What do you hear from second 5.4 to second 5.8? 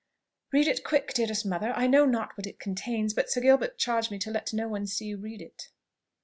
it."